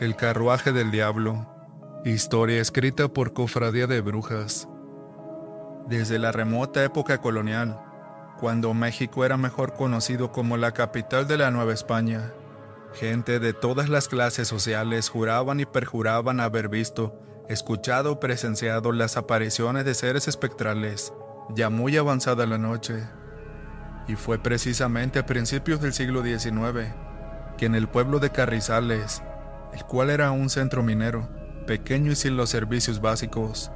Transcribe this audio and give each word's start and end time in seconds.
El 0.00 0.14
carruaje 0.14 0.70
del 0.70 0.92
diablo. 0.92 1.44
Historia 2.04 2.60
escrita 2.60 3.08
por 3.08 3.32
Cofradía 3.32 3.88
de 3.88 4.00
Brujas. 4.00 4.68
Desde 5.88 6.20
la 6.20 6.30
remota 6.30 6.84
época 6.84 7.18
colonial, 7.18 7.80
cuando 8.38 8.72
México 8.74 9.24
era 9.24 9.36
mejor 9.36 9.74
conocido 9.74 10.30
como 10.30 10.56
la 10.56 10.70
capital 10.70 11.26
de 11.26 11.36
la 11.36 11.50
Nueva 11.50 11.72
España, 11.72 12.32
gente 12.94 13.40
de 13.40 13.52
todas 13.52 13.88
las 13.88 14.06
clases 14.06 14.46
sociales 14.46 15.08
juraban 15.08 15.58
y 15.58 15.66
perjuraban 15.66 16.38
haber 16.38 16.68
visto, 16.68 17.18
escuchado 17.48 18.12
o 18.12 18.20
presenciado 18.20 18.92
las 18.92 19.16
apariciones 19.16 19.84
de 19.84 19.94
seres 19.94 20.28
espectrales, 20.28 21.12
ya 21.56 21.70
muy 21.70 21.96
avanzada 21.96 22.46
la 22.46 22.58
noche. 22.58 23.02
Y 24.06 24.14
fue 24.14 24.38
precisamente 24.38 25.18
a 25.18 25.26
principios 25.26 25.80
del 25.80 25.92
siglo 25.92 26.22
XIX 26.22 26.94
que 27.56 27.66
en 27.66 27.74
el 27.74 27.88
pueblo 27.88 28.20
de 28.20 28.30
Carrizales, 28.30 29.24
el 29.78 29.84
cual 29.84 30.10
era 30.10 30.32
un 30.32 30.50
centro 30.50 30.82
minero, 30.82 31.28
pequeño 31.64 32.10
y 32.10 32.16
sin 32.16 32.36
los 32.36 32.50
servicios 32.50 33.00
básicos, 33.00 33.70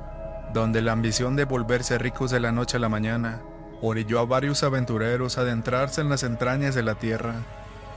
donde 0.52 0.82
la 0.82 0.90
ambición 0.90 1.36
de 1.36 1.44
volverse 1.44 1.96
ricos 1.96 2.32
de 2.32 2.40
la 2.40 2.50
noche 2.50 2.78
a 2.78 2.80
la 2.80 2.88
mañana 2.88 3.40
orilló 3.80 4.18
a 4.18 4.24
varios 4.24 4.64
aventureros 4.64 5.38
a 5.38 5.42
adentrarse 5.42 6.00
en 6.00 6.08
las 6.08 6.24
entrañas 6.24 6.74
de 6.74 6.82
la 6.82 6.96
tierra 6.96 7.34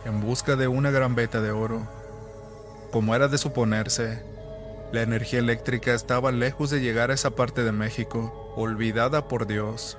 en 0.06 0.22
busca 0.22 0.56
de 0.56 0.68
una 0.68 0.92
gran 0.92 1.16
veta 1.16 1.42
de 1.42 1.50
oro. 1.50 1.82
Como 2.92 3.16
era 3.16 3.28
de 3.28 3.40
suponerse, 3.40 4.24
la 4.92 5.02
energía 5.02 5.40
eléctrica 5.40 5.96
estaba 5.96 6.32
lejos 6.32 6.70
de 6.70 6.82
llegar 6.82 7.10
a 7.10 7.16
esa 7.16 7.32
parte 7.32 7.64
de 7.64 7.72
México, 7.72 8.54
olvidada 8.56 9.28
por 9.28 9.48
Dios. 9.48 9.98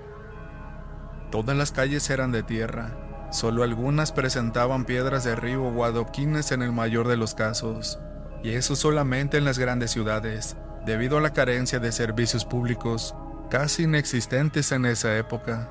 Todas 1.33 1.57
las 1.57 1.73
calles 1.73 2.09
eran 2.09 2.31
de 2.31 2.45
tierra, 2.45 2.97
Solo 3.37 3.65
algunas 3.65 4.13
presentaban 4.13 4.87
piedras 4.87 5.23
de 5.23 5.37
río 5.37 5.63
o 5.63 5.85
adoquines 5.85 6.53
en 6.53 6.63
el 6.63 6.73
mayor 6.73 7.07
de 7.07 7.19
los 7.19 7.35
casos, 7.35 7.99
y 8.43 8.53
eso 8.53 8.77
solamente 8.77 9.37
en 9.37 9.45
las 9.45 9.59
grandes 9.59 9.91
ciudades, 9.91 10.57
debido 10.87 11.19
a 11.19 11.21
la 11.21 11.35
carencia 11.35 11.79
de 11.79 11.93
servicios 11.93 12.47
públicos 12.47 13.15
casi 13.51 13.83
inexistentes 13.83 14.73
en 14.73 14.87
esa 14.87 15.19
época. 15.19 15.69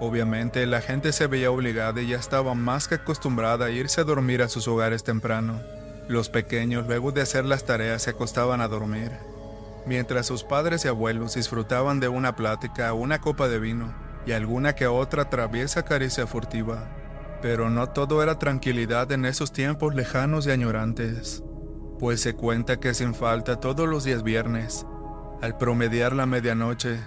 Obviamente 0.00 0.64
la 0.64 0.80
gente 0.80 1.12
se 1.12 1.26
veía 1.26 1.50
obligada 1.50 2.00
y 2.00 2.06
ya 2.06 2.16
estaba 2.16 2.54
más 2.54 2.88
que 2.88 2.94
acostumbrada 2.94 3.66
a 3.66 3.70
irse 3.70 4.00
a 4.00 4.04
dormir 4.04 4.40
a 4.40 4.48
sus 4.48 4.66
hogares 4.66 5.04
temprano. 5.04 5.60
Los 6.08 6.30
pequeños 6.30 6.86
luego 6.86 7.12
de 7.12 7.20
hacer 7.20 7.44
las 7.44 7.66
tareas 7.66 8.00
se 8.00 8.10
acostaban 8.12 8.62
a 8.62 8.68
dormir, 8.68 9.12
mientras 9.84 10.24
sus 10.24 10.42
padres 10.42 10.86
y 10.86 10.88
abuelos 10.88 11.34
disfrutaban 11.34 12.00
de 12.00 12.08
una 12.08 12.34
plática 12.34 12.94
o 12.94 12.96
una 12.96 13.20
copa 13.20 13.46
de 13.48 13.58
vino 13.58 14.03
y 14.26 14.32
alguna 14.32 14.74
que 14.74 14.86
otra 14.86 15.28
traviesa 15.28 15.84
caricia 15.84 16.26
furtiva. 16.26 16.88
Pero 17.42 17.68
no 17.68 17.88
todo 17.90 18.22
era 18.22 18.38
tranquilidad 18.38 19.12
en 19.12 19.26
esos 19.26 19.52
tiempos 19.52 19.94
lejanos 19.94 20.46
y 20.46 20.50
añorantes, 20.50 21.42
pues 21.98 22.20
se 22.20 22.34
cuenta 22.34 22.80
que 22.80 22.94
sin 22.94 23.14
falta 23.14 23.60
todos 23.60 23.88
los 23.88 24.04
días 24.04 24.22
viernes, 24.22 24.86
al 25.42 25.56
promediar 25.58 26.14
la 26.14 26.26
medianoche, 26.26 26.98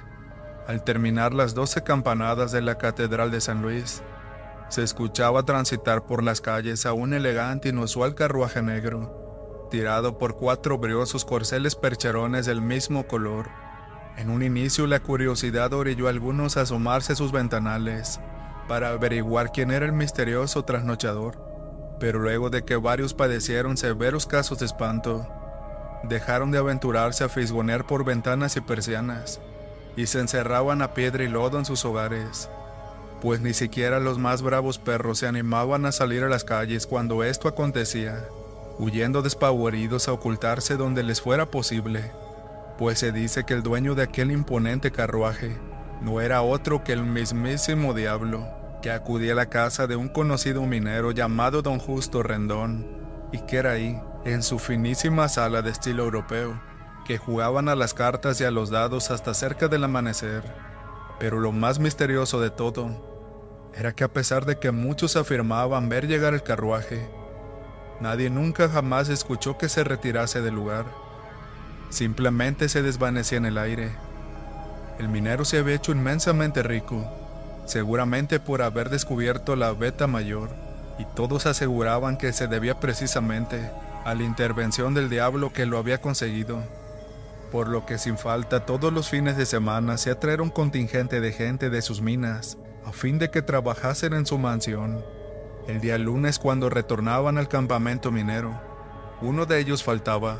al 0.68 0.84
terminar 0.84 1.34
las 1.34 1.56
doce 1.56 1.84
campanadas 1.84 2.52
de 2.52 2.62
la 2.62 2.78
Catedral 2.78 3.32
de 3.32 3.42
San 3.42 3.62
Luis, 3.62 4.04
se 4.70 4.84
escuchaba 4.84 5.44
transitar 5.44 6.06
por 6.06 6.22
las 6.24 6.42
calles 6.42 6.86
a 6.86 6.94
un 6.94 7.14
elegante 7.14 7.70
y 7.70 7.72
inusual 7.72 8.16
carruaje 8.16 8.62
negro, 8.62 9.68
tirado 9.72 10.18
por 10.18 10.36
cuatro 10.36 10.78
briosos 10.78 11.26
corceles 11.26 11.76
percherones 11.76 12.46
del 12.46 12.62
mismo 12.62 13.08
color 13.08 13.50
en 14.18 14.32
un 14.32 14.42
inicio 14.42 14.88
la 14.88 15.00
curiosidad 15.00 15.72
orilló 15.74 16.08
a 16.08 16.10
algunos 16.10 16.58
a 16.58 16.62
asomarse 16.62 17.14
a 17.14 17.16
sus 17.16 17.32
ventanales 17.32 18.20
para 18.68 18.90
averiguar 18.90 19.52
quién 19.52 19.70
era 19.70 19.86
el 19.86 19.94
misterioso 19.94 20.66
trasnochador, 20.66 21.38
pero 22.00 22.20
luego 22.20 22.50
de 22.50 22.66
que 22.66 22.76
varios 22.76 23.14
padecieron 23.14 23.78
severos 23.78 24.26
casos 24.26 24.58
de 24.58 24.66
espanto, 24.66 25.28
dejaron 26.04 26.50
de 26.50 26.58
aventurarse 26.58 27.24
a 27.24 27.30
fisgonear 27.30 27.86
por 27.86 28.04
ventanas 28.06 28.58
y 28.58 28.62
persianas 28.62 29.40
y 29.96 30.08
se 30.08 30.20
encerraban 30.20 30.82
a 30.82 30.94
piedra 30.96 31.24
y 31.24 31.28
lodo 31.28 31.60
en 31.60 31.66
sus 31.66 31.86
hogares, 31.86 32.50
pues 33.22 33.40
ni 33.40 33.54
siquiera 33.54 34.00
los 34.00 34.18
más 34.18 34.42
bravos 34.42 34.80
perros 34.80 35.20
se 35.20 35.28
animaban 35.28 35.86
a 35.86 35.92
salir 35.92 36.24
a 36.24 36.30
las 36.30 36.44
calles 36.44 36.88
cuando 36.88 37.24
esto 37.24 37.48
acontecía, 37.48 38.28
huyendo 38.80 39.22
despavoridos 39.22 40.08
a 40.08 40.14
ocultarse 40.14 40.76
donde 40.76 41.04
les 41.04 41.22
fuera 41.22 41.46
posible 41.46 42.12
pues 42.78 43.00
se 43.00 43.12
dice 43.12 43.44
que 43.44 43.54
el 43.54 43.64
dueño 43.64 43.96
de 43.96 44.04
aquel 44.04 44.32
imponente 44.32 44.92
carruaje 44.92 45.58
no 46.02 46.22
era 46.22 46.44
otro 46.44 46.84
que 46.84 46.94
el 46.94 47.04
mismísimo 47.04 47.94
diablo, 47.94 48.48
que 48.84 48.92
acudía 48.92 49.34
a 49.34 49.36
la 49.36 49.48
casa 49.48 49.88
de 49.88 49.96
un 49.96 50.10
conocido 50.10 50.62
minero 50.64 51.12
llamado 51.12 51.64
don 51.64 51.80
Justo 51.80 52.22
Rendón, 52.22 52.86
y 53.32 53.40
que 53.40 53.58
era 53.58 53.72
ahí, 53.72 54.00
en 54.26 54.44
su 54.44 54.60
finísima 54.60 55.28
sala 55.28 55.64
de 55.64 55.72
estilo 55.72 56.04
europeo, 56.04 56.62
que 57.04 57.18
jugaban 57.18 57.68
a 57.68 57.76
las 57.76 57.96
cartas 57.96 58.40
y 58.42 58.44
a 58.44 58.52
los 58.52 58.70
dados 58.70 59.10
hasta 59.10 59.34
cerca 59.34 59.68
del 59.68 59.84
amanecer. 59.84 60.44
Pero 61.20 61.40
lo 61.40 61.52
más 61.52 61.80
misterioso 61.80 62.40
de 62.40 62.52
todo 62.52 63.72
era 63.74 63.94
que 63.94 64.04
a 64.04 64.14
pesar 64.14 64.46
de 64.46 64.60
que 64.60 64.72
muchos 64.72 65.16
afirmaban 65.16 65.90
ver 65.90 66.08
llegar 66.08 66.36
el 66.36 66.44
carruaje, 66.44 67.10
nadie 68.00 68.30
nunca 68.30 68.70
jamás 68.70 69.10
escuchó 69.10 69.58
que 69.58 69.68
se 69.68 69.84
retirase 69.84 70.42
del 70.42 70.54
lugar 70.54 71.07
simplemente 71.90 72.70
se 72.70 72.82
desvanecía 72.82 73.38
en 73.38 73.46
el 73.46 73.58
aire. 73.58 73.92
El 75.00 75.10
minero 75.10 75.46
se 75.46 75.60
había 75.60 75.76
hecho 75.76 75.92
inmensamente 75.92 76.64
rico, 76.64 77.06
seguramente 77.66 78.40
por 78.40 78.62
haber 78.62 78.90
descubierto 78.90 79.56
la 79.56 79.72
beta 79.74 80.08
mayor, 80.08 80.50
y 80.98 81.06
todos 81.16 81.46
aseguraban 81.46 82.18
que 82.18 82.34
se 82.34 82.48
debía 82.48 82.80
precisamente 82.80 83.72
a 84.06 84.16
la 84.16 84.24
intervención 84.24 84.94
del 84.94 85.10
diablo 85.10 85.54
que 85.54 85.66
lo 85.66 85.78
había 85.78 86.02
conseguido, 86.02 86.64
por 87.52 87.68
lo 87.68 87.86
que 87.86 87.98
sin 87.98 88.18
falta 88.18 88.66
todos 88.66 88.92
los 88.92 89.10
fines 89.10 89.38
de 89.38 89.46
semana 89.46 89.98
se 89.98 90.12
atraer 90.12 90.42
un 90.42 90.50
contingente 90.50 91.22
de 91.22 91.32
gente 91.32 91.70
de 91.70 91.82
sus 91.82 92.02
minas, 92.02 92.58
a 92.86 92.92
fin 92.92 93.20
de 93.20 93.30
que 93.30 93.42
trabajasen 93.42 94.14
en 94.14 94.26
su 94.26 94.38
mansión. 94.38 95.04
El 95.68 95.82
día 95.82 95.98
lunes 95.98 96.40
cuando 96.40 96.70
retornaban 96.70 97.38
al 97.38 97.50
campamento 97.50 98.12
minero, 98.12 98.60
uno 99.22 99.46
de 99.46 99.60
ellos 99.60 99.84
faltaba, 99.84 100.40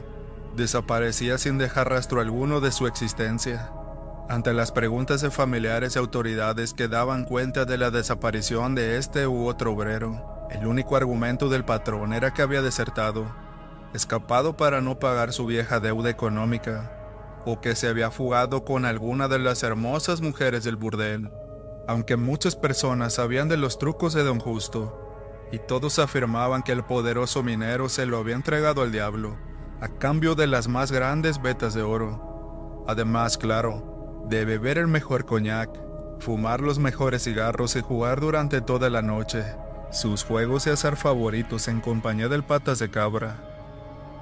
desaparecía 0.58 1.38
sin 1.38 1.58
dejar 1.58 1.90
rastro 1.90 2.20
alguno 2.20 2.60
de 2.60 2.74
su 2.74 2.88
existencia. 2.88 3.72
Ante 4.28 4.52
las 4.54 4.74
preguntas 4.74 5.22
de 5.22 5.32
familiares 5.32 5.96
y 5.96 6.00
autoridades 6.00 6.74
que 6.74 6.90
daban 6.90 7.24
cuenta 7.24 7.64
de 7.64 7.78
la 7.78 7.92
desaparición 7.92 8.76
de 8.76 8.98
este 8.98 9.26
u 9.26 9.48
otro 9.48 9.72
obrero, 9.72 10.48
el 10.52 10.68
único 10.68 10.98
argumento 10.98 11.48
del 11.48 11.64
patrón 11.64 12.12
era 12.12 12.34
que 12.34 12.42
había 12.42 12.62
desertado, 12.62 13.34
escapado 13.94 14.58
para 14.58 14.82
no 14.82 15.00
pagar 15.00 15.32
su 15.32 15.46
vieja 15.46 15.80
deuda 15.80 16.10
económica, 16.10 16.92
o 17.46 17.62
que 17.62 17.76
se 17.76 17.88
había 17.88 18.12
fugado 18.12 18.66
con 18.66 18.84
alguna 18.84 19.30
de 19.30 19.40
las 19.40 19.64
hermosas 19.64 20.20
mujeres 20.20 20.66
del 20.66 20.76
burdel. 20.76 21.32
Aunque 21.88 22.18
muchas 22.18 22.58
personas 22.58 23.14
sabían 23.14 23.48
de 23.48 23.56
los 23.56 23.80
trucos 23.80 24.14
de 24.14 24.24
don 24.24 24.40
Justo, 24.42 25.48
y 25.54 25.60
todos 25.60 26.00
afirmaban 26.00 26.64
que 26.64 26.74
el 26.74 26.84
poderoso 26.84 27.44
minero 27.44 27.88
se 27.88 28.06
lo 28.06 28.18
había 28.18 28.36
entregado 28.36 28.82
al 28.82 28.92
diablo, 28.92 29.38
a 29.80 29.88
cambio 29.88 30.34
de 30.34 30.48
las 30.48 30.68
más 30.68 30.92
grandes 30.92 31.42
vetas 31.42 31.74
de 31.74 31.84
oro. 31.84 32.84
Además, 32.88 33.38
claro, 33.38 34.26
de 34.28 34.44
beber 34.44 34.78
el 34.80 34.88
mejor 34.88 35.26
coñac, 35.26 35.70
fumar 36.20 36.62
los 36.62 36.80
mejores 36.80 37.24
cigarros 37.24 37.76
y 37.76 37.82
jugar 37.82 38.20
durante 38.20 38.62
toda 38.62 38.90
la 38.90 39.04
noche, 39.04 39.44
sus 39.92 40.24
juegos 40.24 40.66
y 40.66 40.72
azar 40.72 40.96
favoritos 40.96 41.68
en 41.68 41.82
compañía 41.82 42.28
del 42.28 42.44
patas 42.44 42.80
de 42.80 42.90
cabra. 42.90 43.44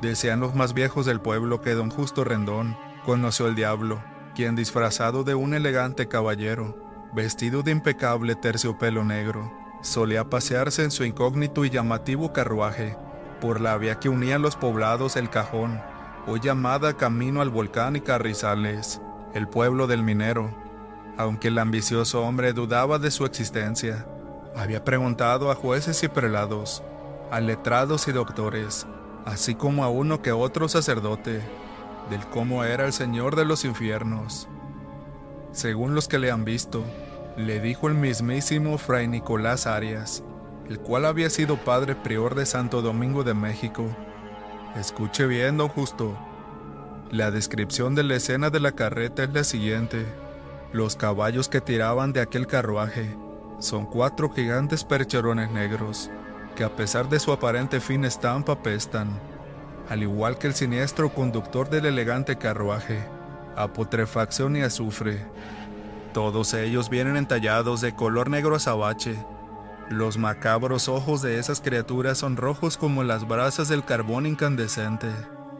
Decían 0.01 0.41
los 0.41 0.55
más 0.55 0.73
viejos 0.73 1.05
del 1.05 1.21
pueblo 1.21 1.61
que 1.61 1.73
don 1.73 1.89
Justo 1.89 2.25
Rendón 2.25 2.75
conoció 3.05 3.45
al 3.45 3.55
diablo, 3.55 4.03
quien 4.35 4.55
disfrazado 4.55 5.23
de 5.23 5.35
un 5.35 5.53
elegante 5.53 6.09
caballero, 6.09 6.77
vestido 7.13 7.63
de 7.63 7.71
impecable 7.71 8.35
terciopelo 8.35 9.05
negro, 9.05 9.53
solía 9.81 10.29
pasearse 10.29 10.83
en 10.83 10.91
su 10.91 11.05
incógnito 11.05 11.63
y 11.63 11.69
llamativo 11.69 12.33
carruaje 12.33 12.97
por 13.39 13.61
la 13.61 13.77
vía 13.77 13.99
que 13.99 14.09
unía 14.09 14.39
los 14.39 14.55
poblados 14.55 15.15
El 15.15 15.29
Cajón, 15.29 15.81
hoy 16.27 16.39
llamada 16.39 16.95
Camino 16.95 17.41
al 17.41 17.49
Volcán 17.49 17.95
y 17.95 18.01
Carrizales, 18.01 19.01
el 19.33 19.47
pueblo 19.47 19.87
del 19.87 20.03
minero. 20.03 20.55
Aunque 21.17 21.49
el 21.49 21.57
ambicioso 21.57 22.23
hombre 22.23 22.53
dudaba 22.53 22.99
de 22.99 23.11
su 23.11 23.25
existencia, 23.25 24.07
había 24.55 24.83
preguntado 24.83 25.51
a 25.51 25.55
jueces 25.55 26.01
y 26.03 26.07
prelados, 26.07 26.83
a 27.31 27.39
letrados 27.39 28.07
y 28.07 28.11
doctores, 28.11 28.87
así 29.25 29.55
como 29.55 29.83
a 29.83 29.89
uno 29.89 30.21
que 30.21 30.31
otro 30.31 30.67
sacerdote, 30.69 31.41
del 32.09 32.25
cómo 32.27 32.63
era 32.63 32.85
el 32.85 32.93
Señor 32.93 33.35
de 33.35 33.45
los 33.45 33.65
infiernos. 33.65 34.47
Según 35.51 35.95
los 35.95 36.07
que 36.07 36.19
le 36.19 36.31
han 36.31 36.45
visto, 36.45 36.83
le 37.37 37.59
dijo 37.59 37.87
el 37.87 37.95
mismísimo 37.95 38.77
Fray 38.77 39.07
Nicolás 39.07 39.67
Arias, 39.67 40.23
el 40.69 40.79
cual 40.79 41.05
había 41.05 41.29
sido 41.29 41.57
padre 41.57 41.95
prior 41.95 42.35
de 42.35 42.45
Santo 42.45 42.81
Domingo 42.81 43.23
de 43.23 43.33
México. 43.33 43.85
Escuche 44.75 45.27
bien, 45.27 45.57
don 45.57 45.69
Justo. 45.69 46.17
La 47.11 47.31
descripción 47.31 47.95
de 47.95 48.03
la 48.03 48.15
escena 48.15 48.49
de 48.49 48.59
la 48.59 48.71
carreta 48.71 49.23
es 49.23 49.29
la 49.29 49.43
siguiente. 49.43 50.05
Los 50.73 50.95
caballos 50.95 51.47
que 51.47 51.61
tiraban 51.61 52.13
de 52.13 52.21
aquel 52.21 52.47
carruaje 52.47 53.15
son 53.59 53.85
cuatro 53.85 54.29
gigantes 54.29 54.83
percherones 54.83 55.51
negros, 55.51 56.09
que 56.55 56.63
a 56.63 56.75
pesar 56.75 57.07
de 57.09 57.19
su 57.19 57.31
aparente 57.31 57.79
fina 57.79 58.07
estampa 58.07 58.61
pestan. 58.61 59.09
al 59.89 60.01
igual 60.01 60.37
que 60.37 60.47
el 60.47 60.55
siniestro 60.55 61.13
conductor 61.13 61.69
del 61.69 61.85
elegante 61.85 62.37
carruaje, 62.37 63.07
a 63.55 63.67
putrefacción 63.67 64.55
y 64.55 64.61
azufre. 64.61 65.23
Todos 66.13 66.53
ellos 66.53 66.89
vienen 66.89 67.17
entallados 67.17 67.81
de 67.81 67.93
color 67.93 68.29
negro 68.29 68.55
azabache. 68.55 69.15
Los 69.89 70.17
macabros 70.17 70.89
ojos 70.89 71.21
de 71.21 71.37
esas 71.37 71.61
criaturas 71.61 72.17
son 72.17 72.37
rojos 72.37 72.75
como 72.75 73.03
las 73.03 73.27
brasas 73.27 73.69
del 73.69 73.85
carbón 73.85 74.25
incandescente, 74.25 75.09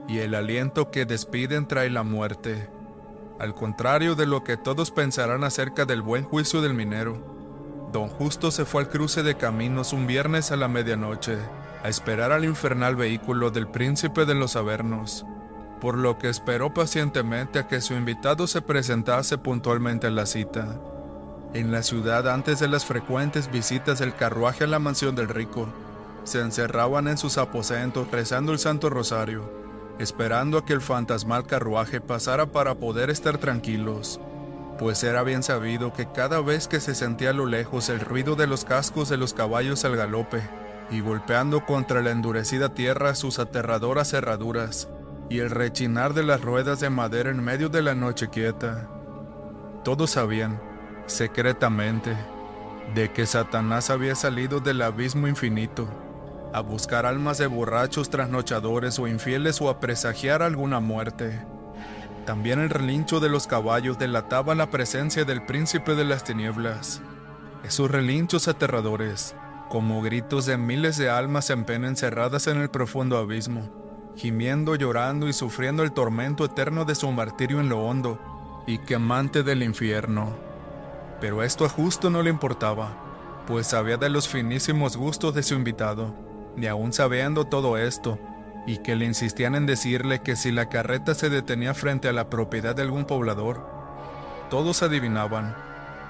y 0.08 0.18
el 0.18 0.34
aliento 0.34 0.90
que 0.90 1.06
despiden 1.06 1.68
trae 1.68 1.92
la 1.92 2.02
muerte. 2.02 2.68
Al 3.40 3.54
contrario 3.54 4.16
de 4.16 4.26
lo 4.26 4.44
que 4.44 4.58
todos 4.58 4.90
pensarán 4.90 5.44
acerca 5.44 5.86
del 5.86 6.02
buen 6.02 6.24
juicio 6.24 6.62
del 6.62 6.74
minero, 6.74 7.36
Don 7.92 8.10
Justo 8.10 8.50
se 8.50 8.66
fue 8.66 8.82
al 8.82 8.90
cruce 8.90 9.22
de 9.22 9.36
caminos 9.36 9.94
un 9.94 10.08
viernes 10.08 10.52
a 10.52 10.56
la 10.56 10.68
medianoche, 10.68 11.38
a 11.84 11.88
esperar 11.88 12.32
al 12.32 12.46
infernal 12.46 12.96
vehículo 12.96 13.52
del 13.52 13.68
príncipe 13.68 14.26
de 14.26 14.34
los 14.34 14.56
Avernos, 14.56 15.24
por 15.80 16.00
lo 16.00 16.18
que 16.18 16.30
esperó 16.30 16.74
pacientemente 16.74 17.60
a 17.60 17.68
que 17.68 17.80
su 17.80 17.94
invitado 17.94 18.48
se 18.48 18.64
presentase 18.64 19.38
puntualmente 19.38 20.08
a 20.08 20.10
la 20.10 20.26
cita. 20.26 20.82
En 21.56 21.72
la 21.72 21.82
ciudad, 21.82 22.28
antes 22.28 22.60
de 22.60 22.68
las 22.68 22.86
frecuentes 22.86 23.50
visitas 23.50 23.98
del 23.98 24.14
carruaje 24.14 24.66
a 24.66 24.68
la 24.68 24.78
mansión 24.78 25.16
del 25.16 25.30
rico, 25.30 25.68
se 26.24 26.42
encerraban 26.42 27.08
en 27.08 27.18
sus 27.18 27.40
aposentos 27.40 28.12
rezando 28.12 28.52
el 28.52 28.60
Santo 28.60 28.92
Rosario, 28.92 29.50
esperando 29.98 30.60
a 30.60 30.66
que 30.66 30.74
el 30.74 30.82
fantasmal 30.82 31.48
carruaje 31.48 32.00
pasara 32.00 32.46
para 32.46 32.76
poder 32.76 33.10
estar 33.10 33.40
tranquilos 33.40 34.20
pues 34.78 35.04
era 35.04 35.24
bien 35.24 35.44
sabido 35.44 35.94
que 35.94 36.12
cada 36.12 36.42
vez 36.42 36.68
que 36.68 36.80
se 36.80 36.96
sentía 36.96 37.30
a 37.30 37.34
lo 37.34 37.46
lejos 37.46 37.90
el 37.90 38.00
ruido 38.00 38.36
de 38.36 38.48
los 38.48 38.66
cascos 38.66 39.10
de 39.10 39.18
los 39.18 39.34
caballos 39.34 39.86
al 39.86 39.96
galope, 39.96 40.42
y 40.92 41.00
golpeando 41.00 41.66
contra 41.66 42.02
la 42.02 42.12
endurecida 42.12 42.74
tierra 42.74 43.16
sus 43.16 43.40
aterradoras 43.40 44.10
cerraduras, 44.10 44.90
y 45.30 45.40
el 45.40 45.50
rechinar 45.50 46.14
de 46.14 46.24
las 46.24 46.42
ruedas 46.42 46.80
de 46.80 46.90
madera 46.90 47.32
en 47.32 47.44
medio 47.44 47.70
de 47.70 47.82
la 47.82 47.96
noche 47.96 48.30
quieta, 48.30 48.90
todos 49.84 50.12
sabían, 50.12 50.62
secretamente, 51.08 52.16
de 52.94 53.12
que 53.12 53.26
Satanás 53.26 53.90
había 53.90 54.16
salido 54.16 54.60
del 54.60 54.82
abismo 54.82 55.28
infinito, 55.28 55.88
a 56.54 56.62
buscar 56.62 57.06
almas 57.06 57.38
de 57.38 57.48
borrachos 57.48 58.10
trasnochadores 58.10 59.00
o 59.00 59.08
infieles 59.08 59.62
o 59.62 59.70
a 59.70 59.80
presagiar 59.80 60.42
alguna 60.42 60.80
muerte 60.80 61.42
también 62.26 62.60
el 62.60 62.72
relincho 62.72 63.20
de 63.20 63.30
los 63.30 63.46
caballos 63.46 64.00
delataba 64.00 64.56
la 64.56 64.72
presencia 64.72 65.26
del 65.26 65.44
príncipe 65.44 65.94
de 65.94 66.06
las 66.06 66.24
tinieblas. 66.24 67.02
Esos 67.64 67.90
relinchos 67.92 68.48
aterradores, 68.48 69.36
como 69.70 70.02
gritos 70.02 70.48
de 70.48 70.58
miles 70.58 70.98
de 70.98 71.12
almas 71.12 71.52
en 71.52 71.66
pena 71.66 71.88
encerradas 71.88 72.48
en 72.48 72.58
el 72.60 72.70
profundo 72.70 73.20
abismo, 73.20 73.70
gimiendo, 74.16 74.76
llorando 74.76 75.28
y 75.28 75.34
sufriendo 75.34 75.84
el 75.84 75.92
tormento 75.92 76.46
eterno 76.46 76.84
de 76.84 76.96
su 76.96 77.12
martirio 77.12 77.60
en 77.60 77.70
lo 77.70 77.82
hondo 77.82 78.20
y 78.66 78.80
quemante 78.80 79.44
del 79.44 79.62
infierno. 79.62 80.36
Pero 81.20 81.44
esto 81.44 81.66
a 81.66 81.70
Justo 81.70 82.10
no 82.10 82.22
le 82.22 82.30
importaba, 82.30 83.44
pues 83.48 83.68
sabía 83.68 83.98
de 83.98 84.10
los 84.10 84.28
finísimos 84.28 84.98
gustos 84.98 85.34
de 85.34 85.44
su 85.44 85.54
invitado, 85.56 86.14
y 86.58 86.68
aún 86.68 86.94
sabiendo 86.94 87.46
todo 87.46 87.78
esto, 87.78 88.20
y 88.66 88.78
que 88.78 88.96
le 88.96 89.06
insistían 89.06 89.56
en 89.56 89.66
decirle 89.66 90.22
que 90.22 90.36
si 90.36 90.52
la 90.52 90.70
carreta 90.70 91.14
se 91.14 91.30
detenía 91.30 91.74
frente 91.74 92.08
a 92.08 92.14
la 92.14 92.30
propiedad 92.30 92.76
de 92.76 92.82
algún 92.82 93.06
poblador, 93.06 93.66
todos 94.50 94.84
adivinaban, 94.84 95.56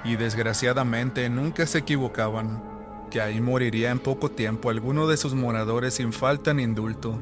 y 0.03 0.15
desgraciadamente 0.15 1.29
nunca 1.29 1.65
se 1.65 1.79
equivocaban, 1.79 2.63
que 3.09 3.21
ahí 3.21 3.41
moriría 3.41 3.91
en 3.91 3.99
poco 3.99 4.29
tiempo 4.29 4.69
alguno 4.69 5.07
de 5.07 5.17
sus 5.17 5.33
moradores 5.33 5.95
sin 5.95 6.13
falta 6.13 6.53
ni 6.53 6.63
indulto. 6.63 7.19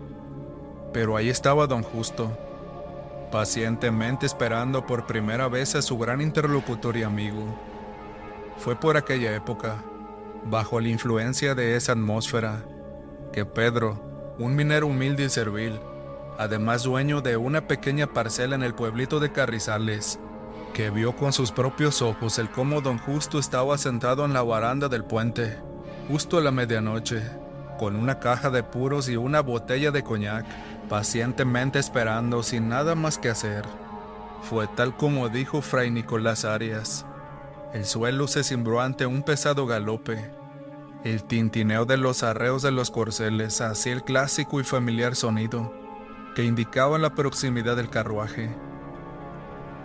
Pero 0.92 1.18
ahí 1.18 1.30
estaba 1.30 1.66
don 1.66 1.82
Justo, 1.82 2.38
pacientemente 3.32 4.26
esperando 4.26 4.86
por 4.86 5.08
primera 5.08 5.48
vez 5.48 5.76
a 5.76 5.82
su 5.82 5.98
gran 5.98 6.22
interlocutor 6.22 6.98
y 6.98 7.04
amigo. 7.04 7.73
Fue 8.64 8.78
por 8.78 8.96
aquella 8.96 9.36
época, 9.36 9.84
bajo 10.46 10.80
la 10.80 10.88
influencia 10.88 11.54
de 11.54 11.76
esa 11.76 11.92
atmósfera, 11.92 12.64
que 13.34 13.46
Pedro, 13.46 14.36
un 14.40 14.56
minero 14.56 14.88
humilde 14.88 15.26
y 15.26 15.30
servil, 15.30 15.82
además 16.38 16.84
dueño 16.84 17.20
de 17.20 17.36
una 17.36 17.68
pequeña 17.68 18.08
parcela 18.08 18.56
en 18.56 18.64
el 18.64 18.74
pueblito 18.74 19.20
de 19.20 19.34
Carrizales, 19.34 20.18
que 20.74 20.92
vio 20.92 21.14
con 21.14 21.34
sus 21.34 21.52
propios 21.52 22.02
ojos 22.02 22.40
el 22.40 22.50
cómo 22.50 22.80
don 22.80 23.00
Justo 23.00 23.38
estaba 23.38 23.78
sentado 23.78 24.24
en 24.24 24.32
la 24.32 24.44
baranda 24.44 24.88
del 24.88 25.04
puente, 25.04 25.58
justo 26.08 26.38
a 26.38 26.42
la 26.42 26.52
medianoche, 26.52 27.22
con 27.78 27.98
una 27.98 28.20
caja 28.20 28.50
de 28.50 28.64
puros 28.64 29.10
y 29.10 29.18
una 29.18 29.42
botella 29.42 29.92
de 29.92 30.04
coñac, 30.04 30.46
pacientemente 30.88 31.80
esperando 31.80 32.42
sin 32.44 32.70
nada 32.70 32.96
más 32.96 33.18
que 33.18 33.28
hacer. 33.28 33.66
Fue 34.42 34.68
tal 34.68 34.96
como 34.96 35.28
dijo 35.28 35.62
Fray 35.62 35.92
Nicolás 35.92 36.46
Arias. 36.46 37.06
El 37.74 37.86
suelo 37.86 38.28
se 38.28 38.44
cimbró 38.44 38.82
ante 38.82 39.08
un 39.08 39.24
pesado 39.24 39.66
galope, 39.66 40.32
el 41.04 41.24
tintineo 41.24 41.86
de 41.86 41.98
los 41.98 42.22
arreos 42.22 42.62
de 42.62 42.72
los 42.72 42.92
corceles 42.92 43.60
hacía 43.62 43.94
el 43.94 44.04
clásico 44.04 44.62
y 44.62 44.64
familiar 44.64 45.16
sonido 45.16 45.74
que 46.36 46.44
indicaba 46.44 46.98
la 46.98 47.14
proximidad 47.16 47.76
del 47.76 47.90
carruaje. 47.90 48.56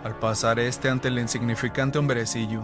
Al 0.03 0.17
pasar 0.19 0.59
este 0.59 0.89
ante 0.89 1.09
el 1.09 1.19
insignificante 1.19 1.99
hombrecillo, 1.99 2.63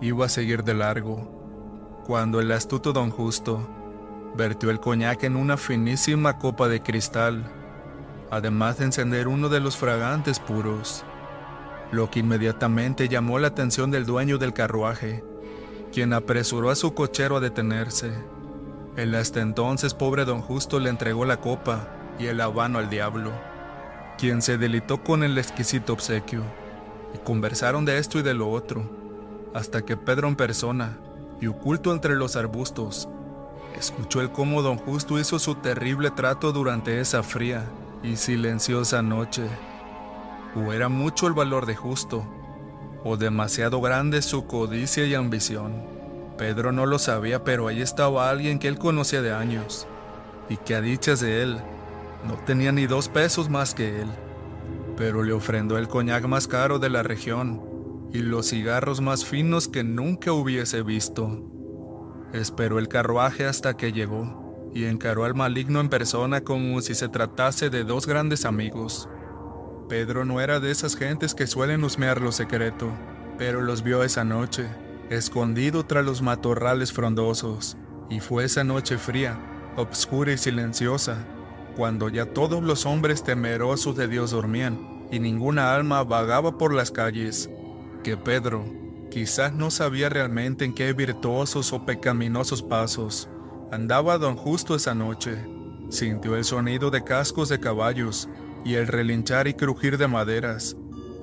iba 0.00 0.26
a 0.26 0.30
seguir 0.30 0.64
de 0.64 0.74
largo, 0.74 2.02
cuando 2.06 2.40
el 2.40 2.50
astuto 2.50 2.92
don 2.92 3.10
Justo 3.10 3.66
vertió 4.34 4.70
el 4.70 4.80
coñac 4.80 5.22
en 5.24 5.36
una 5.36 5.56
finísima 5.56 6.38
copa 6.38 6.68
de 6.68 6.82
cristal, 6.82 7.44
además 8.30 8.78
de 8.78 8.86
encender 8.86 9.28
uno 9.28 9.48
de 9.48 9.60
los 9.60 9.76
fragantes 9.76 10.40
puros, 10.40 11.04
lo 11.92 12.10
que 12.10 12.20
inmediatamente 12.20 13.08
llamó 13.08 13.38
la 13.38 13.48
atención 13.48 13.90
del 13.90 14.06
dueño 14.06 14.38
del 14.38 14.52
carruaje, 14.52 15.24
quien 15.92 16.12
apresuró 16.12 16.70
a 16.70 16.76
su 16.76 16.94
cochero 16.94 17.36
a 17.36 17.40
detenerse. 17.40 18.12
El 18.96 19.14
hasta 19.14 19.40
entonces 19.40 19.94
pobre 19.94 20.24
don 20.24 20.40
Justo 20.40 20.80
le 20.80 20.90
entregó 20.90 21.24
la 21.24 21.40
copa 21.40 21.88
y 22.18 22.26
el 22.26 22.40
habano 22.40 22.78
al 22.78 22.90
diablo, 22.90 23.32
quien 24.18 24.42
se 24.42 24.58
delitó 24.58 25.02
con 25.02 25.22
el 25.22 25.38
exquisito 25.38 25.92
obsequio, 25.92 26.42
y 27.14 27.18
conversaron 27.18 27.84
de 27.84 27.98
esto 27.98 28.18
y 28.18 28.22
de 28.22 28.34
lo 28.34 28.50
otro, 28.50 28.88
hasta 29.54 29.82
que 29.82 29.96
Pedro 29.96 30.28
en 30.28 30.36
persona, 30.36 30.98
y 31.40 31.46
oculto 31.46 31.92
entre 31.92 32.14
los 32.14 32.36
arbustos, 32.36 33.08
escuchó 33.76 34.20
el 34.20 34.30
cómo 34.30 34.62
don 34.62 34.78
Justo 34.78 35.18
hizo 35.18 35.38
su 35.38 35.56
terrible 35.56 36.10
trato 36.10 36.52
durante 36.52 37.00
esa 37.00 37.22
fría 37.22 37.64
y 38.02 38.16
silenciosa 38.16 39.02
noche. 39.02 39.42
O 40.54 40.72
era 40.72 40.88
mucho 40.88 41.26
el 41.26 41.32
valor 41.32 41.66
de 41.66 41.74
Justo, 41.74 42.24
o 43.04 43.16
demasiado 43.16 43.80
grande 43.80 44.22
su 44.22 44.46
codicia 44.46 45.04
y 45.06 45.14
ambición. 45.14 45.82
Pedro 46.38 46.72
no 46.72 46.86
lo 46.86 46.98
sabía, 46.98 47.44
pero 47.44 47.68
ahí 47.68 47.80
estaba 47.80 48.30
alguien 48.30 48.58
que 48.58 48.68
él 48.68 48.78
conocía 48.78 49.22
de 49.22 49.32
años, 49.32 49.86
y 50.48 50.56
que 50.56 50.74
a 50.74 50.80
dichas 50.80 51.20
de 51.20 51.42
él, 51.42 51.58
no 52.26 52.36
tenía 52.46 52.72
ni 52.72 52.86
dos 52.86 53.08
pesos 53.08 53.50
más 53.50 53.74
que 53.74 54.00
él, 54.00 54.08
pero 54.96 55.22
le 55.22 55.32
ofrendó 55.32 55.76
el 55.78 55.88
coñac 55.88 56.24
más 56.26 56.48
caro 56.48 56.78
de 56.78 56.88
la 56.88 57.02
región 57.02 57.62
y 58.12 58.18
los 58.18 58.50
cigarros 58.50 59.00
más 59.00 59.24
finos 59.24 59.68
que 59.68 59.82
nunca 59.82 60.32
hubiese 60.32 60.82
visto. 60.82 61.42
Esperó 62.32 62.78
el 62.78 62.88
carruaje 62.88 63.44
hasta 63.44 63.76
que 63.76 63.92
llegó 63.92 64.70
y 64.72 64.84
encaró 64.84 65.24
al 65.24 65.34
maligno 65.34 65.80
en 65.80 65.88
persona 65.88 66.42
como 66.42 66.80
si 66.80 66.94
se 66.94 67.08
tratase 67.08 67.70
de 67.70 67.84
dos 67.84 68.06
grandes 68.06 68.44
amigos. 68.44 69.08
Pedro 69.94 70.24
no 70.24 70.40
era 70.40 70.58
de 70.58 70.72
esas 70.72 70.96
gentes 70.96 71.36
que 71.36 71.46
suelen 71.46 71.84
husmear 71.84 72.20
lo 72.20 72.32
secreto, 72.32 72.90
pero 73.38 73.60
los 73.60 73.84
vio 73.84 74.02
esa 74.02 74.24
noche, 74.24 74.66
escondido 75.08 75.86
tras 75.86 76.04
los 76.04 76.20
matorrales 76.20 76.92
frondosos, 76.92 77.76
y 78.10 78.18
fue 78.18 78.42
esa 78.42 78.64
noche 78.64 78.98
fría, 78.98 79.38
obscura 79.76 80.32
y 80.32 80.36
silenciosa, 80.36 81.24
cuando 81.76 82.08
ya 82.08 82.26
todos 82.26 82.60
los 82.60 82.86
hombres 82.86 83.22
temerosos 83.22 83.94
de 83.94 84.08
Dios 84.08 84.32
dormían, 84.32 85.06
y 85.12 85.20
ninguna 85.20 85.76
alma 85.76 86.02
vagaba 86.02 86.58
por 86.58 86.74
las 86.74 86.90
calles, 86.90 87.48
que 88.02 88.16
Pedro 88.16 88.64
quizás 89.12 89.52
no 89.52 89.70
sabía 89.70 90.08
realmente 90.08 90.64
en 90.64 90.74
qué 90.74 90.92
virtuosos 90.92 91.72
o 91.72 91.86
pecaminosos 91.86 92.64
pasos 92.64 93.28
andaba 93.70 94.18
don 94.18 94.34
Justo 94.34 94.74
esa 94.74 94.92
noche. 94.92 95.36
Sintió 95.88 96.34
el 96.34 96.42
sonido 96.42 96.90
de 96.90 97.04
cascos 97.04 97.48
de 97.48 97.60
caballos 97.60 98.28
y 98.64 98.74
el 98.74 98.86
relinchar 98.86 99.46
y 99.46 99.54
crujir 99.54 99.98
de 99.98 100.08
maderas, 100.08 100.76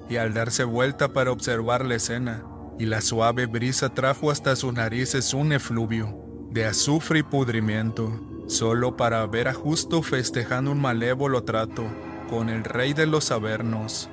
y 0.09 0.17
al 0.17 0.33
darse 0.33 0.63
vuelta 0.63 1.11
para 1.11 1.31
observar 1.31 1.85
la 1.85 1.95
escena, 1.95 2.43
y 2.77 2.85
la 2.85 3.01
suave 3.01 3.47
brisa 3.47 3.93
trajo 3.93 4.31
hasta 4.31 4.55
sus 4.55 4.73
narices 4.73 5.33
un 5.33 5.51
efluvio 5.51 6.17
de 6.51 6.65
azufre 6.65 7.19
y 7.19 7.23
pudrimiento, 7.23 8.19
solo 8.47 8.95
para 8.97 9.25
ver 9.25 9.47
a 9.47 9.53
Justo 9.53 10.01
festejando 10.01 10.71
un 10.71 10.81
malévolo 10.81 11.43
trato 11.43 11.85
con 12.29 12.49
el 12.49 12.63
rey 12.63 12.93
de 12.93 13.07
los 13.07 13.31
Avernos. 13.31 14.09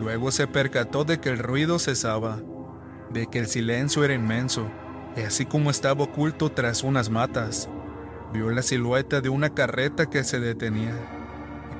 Luego 0.00 0.30
se 0.30 0.46
percató 0.46 1.04
de 1.04 1.20
que 1.20 1.30
el 1.30 1.38
ruido 1.38 1.78
cesaba, 1.78 2.40
de 3.10 3.26
que 3.26 3.38
el 3.38 3.46
silencio 3.46 4.04
era 4.04 4.14
inmenso, 4.14 4.68
y 5.16 5.20
así 5.20 5.46
como 5.46 5.70
estaba 5.70 6.04
oculto 6.04 6.50
tras 6.50 6.82
unas 6.82 7.10
matas, 7.10 7.68
vio 8.32 8.50
la 8.50 8.62
silueta 8.62 9.20
de 9.20 9.28
una 9.28 9.50
carreta 9.50 10.06
que 10.06 10.24
se 10.24 10.40
detenía 10.40 11.17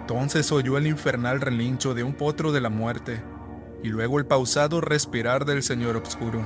Entonces 0.09 0.51
oyó 0.53 0.79
el 0.79 0.87
infernal 0.87 1.39
relincho 1.39 1.93
de 1.93 2.03
un 2.03 2.15
potro 2.15 2.51
de 2.51 2.63
la 2.63 2.71
muerte, 2.71 3.23
y 3.83 3.89
luego 3.89 4.19
el 4.19 4.25
pausado 4.25 4.81
respirar 4.81 5.45
del 5.45 5.63
señor 5.63 5.99
obscuro. 5.99 6.41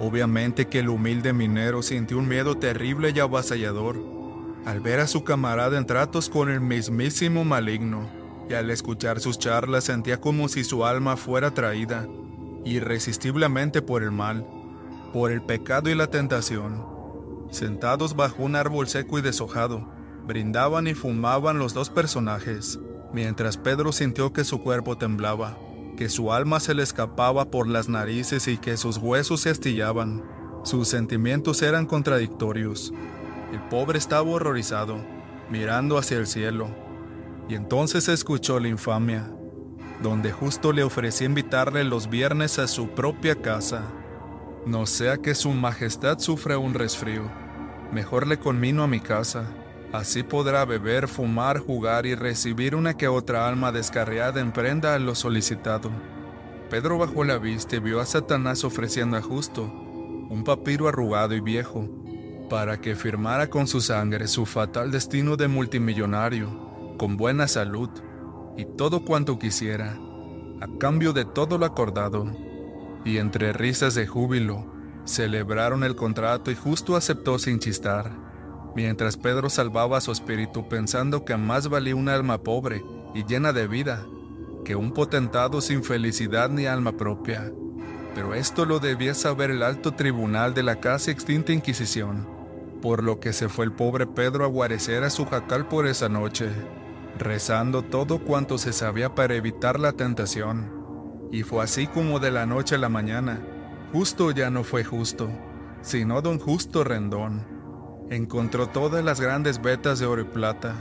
Obviamente 0.00 0.66
que 0.66 0.80
el 0.80 0.88
humilde 0.88 1.32
minero 1.32 1.84
sintió 1.84 2.18
un 2.18 2.26
miedo 2.26 2.56
terrible 2.56 3.12
y 3.14 3.20
avasallador 3.20 4.00
al 4.66 4.80
ver 4.80 4.98
a 4.98 5.06
su 5.06 5.22
camarada 5.22 5.78
en 5.78 5.86
tratos 5.86 6.28
con 6.28 6.50
el 6.50 6.60
mismísimo 6.60 7.44
maligno, 7.44 8.10
y 8.50 8.54
al 8.54 8.68
escuchar 8.68 9.20
sus 9.20 9.38
charlas 9.38 9.84
sentía 9.84 10.20
como 10.20 10.48
si 10.48 10.64
su 10.64 10.84
alma 10.84 11.16
fuera 11.16 11.54
traída 11.54 12.08
irresistiblemente 12.64 13.80
por 13.80 14.02
el 14.02 14.10
mal, 14.10 14.44
por 15.12 15.30
el 15.30 15.40
pecado 15.40 15.88
y 15.88 15.94
la 15.94 16.08
tentación. 16.08 16.84
Sentados 17.52 18.16
bajo 18.16 18.42
un 18.42 18.56
árbol 18.56 18.88
seco 18.88 19.20
y 19.20 19.22
deshojado, 19.22 19.88
brindaban 20.26 20.88
y 20.88 20.94
fumaban 20.94 21.60
los 21.60 21.74
dos 21.74 21.90
personajes, 21.90 22.80
mientras 23.18 23.56
Pedro 23.56 23.90
sintió 23.90 24.32
que 24.32 24.44
su 24.44 24.62
cuerpo 24.62 24.96
temblaba 24.96 25.58
que 25.96 26.08
su 26.08 26.32
alma 26.32 26.60
se 26.60 26.74
le 26.74 26.84
escapaba 26.84 27.50
por 27.50 27.66
las 27.66 27.88
narices 27.88 28.46
y 28.46 28.56
que 28.56 28.76
sus 28.76 28.98
huesos 28.98 29.40
se 29.40 29.50
astillaban. 29.50 30.22
Sus 30.62 30.86
sentimientos 30.86 31.60
eran 31.60 31.86
contradictorios. 31.86 32.94
El 33.52 33.60
pobre 33.62 33.98
estaba 33.98 34.30
horrorizado, 34.30 35.04
mirando 35.50 35.98
hacia 35.98 36.18
el 36.18 36.28
cielo, 36.28 36.68
y 37.48 37.56
entonces 37.56 38.08
escuchó 38.08 38.60
la 38.60 38.68
infamia, 38.68 39.28
donde 40.00 40.30
justo 40.30 40.72
le 40.72 40.84
ofrecía 40.84 41.26
invitarle 41.26 41.82
los 41.82 42.08
viernes 42.08 42.60
a 42.60 42.68
su 42.68 42.90
propia 42.90 43.34
casa. 43.34 43.82
No 44.66 44.86
sea 44.86 45.16
que 45.16 45.34
su 45.34 45.50
majestad 45.50 46.20
sufra 46.20 46.58
un 46.58 46.74
resfrío, 46.74 47.28
mejor 47.90 48.28
le 48.28 48.38
conmino 48.38 48.84
a 48.84 48.86
mi 48.86 49.00
casa. 49.00 49.50
Así 49.92 50.22
podrá 50.22 50.66
beber, 50.66 51.08
fumar, 51.08 51.58
jugar 51.58 52.04
y 52.04 52.14
recibir 52.14 52.74
una 52.74 52.94
que 52.94 53.08
otra 53.08 53.48
alma 53.48 53.72
descarriada 53.72 54.40
en 54.40 54.52
prenda 54.52 54.94
a 54.94 54.98
lo 54.98 55.14
solicitado. 55.14 55.90
Pedro 56.68 56.98
bajó 56.98 57.24
la 57.24 57.38
vista 57.38 57.76
y 57.76 57.78
vio 57.78 57.98
a 57.98 58.04
Satanás 58.04 58.64
ofreciendo 58.64 59.16
a 59.16 59.22
Justo 59.22 59.64
un 59.64 60.44
papiro 60.44 60.88
arrugado 60.88 61.34
y 61.34 61.40
viejo, 61.40 61.88
para 62.50 62.82
que 62.82 62.96
firmara 62.96 63.48
con 63.48 63.66
su 63.66 63.80
sangre 63.80 64.28
su 64.28 64.44
fatal 64.44 64.90
destino 64.90 65.36
de 65.36 65.48
multimillonario, 65.48 66.94
con 66.98 67.16
buena 67.16 67.48
salud 67.48 67.88
y 68.58 68.66
todo 68.66 69.06
cuanto 69.06 69.38
quisiera, 69.38 69.98
a 70.60 70.68
cambio 70.78 71.14
de 71.14 71.24
todo 71.24 71.56
lo 71.56 71.64
acordado. 71.64 72.30
Y 73.06 73.16
entre 73.16 73.54
risas 73.54 73.94
de 73.94 74.06
júbilo, 74.06 74.70
celebraron 75.04 75.82
el 75.82 75.96
contrato 75.96 76.50
y 76.50 76.54
Justo 76.54 76.94
aceptó 76.94 77.38
sin 77.38 77.58
chistar 77.58 78.27
mientras 78.78 79.16
Pedro 79.16 79.50
salvaba 79.50 80.00
su 80.00 80.12
espíritu 80.12 80.68
pensando 80.68 81.24
que 81.24 81.36
más 81.36 81.68
valía 81.68 81.96
un 81.96 82.08
alma 82.08 82.38
pobre 82.44 82.84
y 83.12 83.24
llena 83.24 83.52
de 83.52 83.66
vida 83.66 84.06
que 84.64 84.76
un 84.76 84.92
potentado 84.92 85.60
sin 85.60 85.82
felicidad 85.82 86.48
ni 86.48 86.66
alma 86.66 86.92
propia. 86.92 87.52
Pero 88.14 88.34
esto 88.34 88.66
lo 88.66 88.78
debía 88.78 89.14
saber 89.14 89.50
el 89.50 89.64
alto 89.64 89.94
tribunal 89.94 90.54
de 90.54 90.62
la 90.62 90.78
casi 90.78 91.10
extinta 91.10 91.52
Inquisición, 91.52 92.24
por 92.80 93.02
lo 93.02 93.18
que 93.18 93.32
se 93.32 93.48
fue 93.48 93.64
el 93.64 93.72
pobre 93.72 94.06
Pedro 94.06 94.44
a 94.44 94.48
guarecer 94.48 95.02
a 95.02 95.10
su 95.10 95.26
jacal 95.26 95.66
por 95.66 95.88
esa 95.88 96.08
noche, 96.08 96.48
rezando 97.18 97.82
todo 97.82 98.20
cuanto 98.20 98.58
se 98.58 98.72
sabía 98.72 99.12
para 99.12 99.34
evitar 99.34 99.80
la 99.80 99.90
tentación. 99.90 100.70
Y 101.32 101.42
fue 101.42 101.64
así 101.64 101.88
como 101.88 102.20
de 102.20 102.30
la 102.30 102.46
noche 102.46 102.76
a 102.76 102.78
la 102.78 102.88
mañana, 102.88 103.44
justo 103.92 104.30
ya 104.30 104.50
no 104.50 104.62
fue 104.62 104.84
justo, 104.84 105.28
sino 105.82 106.22
don 106.22 106.38
Justo 106.38 106.84
Rendón 106.84 107.57
Encontró 108.10 108.68
todas 108.68 109.04
las 109.04 109.20
grandes 109.20 109.60
vetas 109.60 109.98
de 109.98 110.06
oro 110.06 110.22
y 110.22 110.24
plata, 110.24 110.74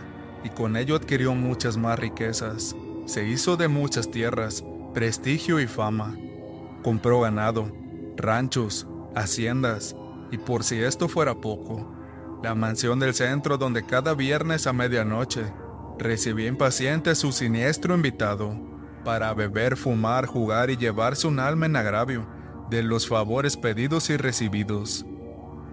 y 0.44 0.50
con 0.50 0.78
ello 0.78 0.96
adquirió 0.96 1.36
muchas 1.36 1.76
más 1.76 2.00
riquezas. 2.00 2.76
Se 3.06 3.28
hizo 3.28 3.58
de 3.58 3.68
muchas 3.68 4.10
tierras, 4.10 4.64
prestigio 4.94 5.60
y 5.60 5.68
fama. 5.68 6.16
Compró 6.84 7.22
ganado, 7.22 7.72
ranchos, 8.16 8.88
haciendas, 9.14 9.96
y 10.32 10.38
por 10.38 10.64
si 10.64 10.82
esto 10.82 11.10
fuera 11.10 11.36
poco, 11.36 11.94
la 12.44 12.56
mansión 12.56 13.00
del 13.00 13.14
centro 13.14 13.58
donde 13.58 13.86
cada 13.86 14.14
viernes 14.14 14.68
a 14.68 14.74
medianoche 14.74 15.52
recibía 16.00 16.48
impaciente 16.48 17.14
su 17.16 17.32
siniestro 17.32 17.96
invitado 17.96 18.56
para 19.04 19.34
beber, 19.34 19.76
fumar, 19.76 20.26
jugar 20.28 20.70
y 20.70 20.78
llevarse 20.78 21.28
un 21.28 21.40
alma 21.40 21.66
en 21.66 21.76
agravio 21.76 22.28
de 22.70 22.84
los 22.84 23.08
favores 23.08 23.58
pedidos 23.58 24.10
y 24.10 24.18
recibidos. 24.18 25.06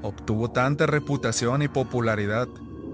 Obtuvo 0.04 0.50
tanta 0.50 0.84
reputación 0.84 1.62
y 1.62 1.68
popularidad 1.68 2.46